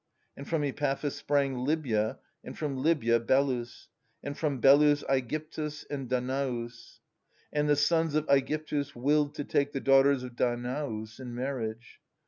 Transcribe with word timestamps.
And 0.35 0.47
from 0.47 0.63
Epaphus 0.63 1.15
sprang 1.17 1.59
Libya, 1.59 2.17
and 2.43 2.57
from 2.57 2.75
Libya, 2.81 3.19
Belus; 3.19 3.87
and 4.23 4.35
from 4.35 4.59
Belus, 4.59 5.03
^gyptus 5.03 5.85
and 5.91 6.09
Danaus. 6.09 7.01
And 7.53 7.69
the 7.69 7.75
sons 7.75 8.15
of 8.15 8.25
^Egyptus 8.25 8.95
willed 8.95 9.35
to 9.35 9.43
take 9.43 9.73
the 9.73 9.79
daughters 9.79 10.23
of 10.23 10.35
Danaus 10.35 11.19
in 11.19 11.35
marriage. 11.35 11.99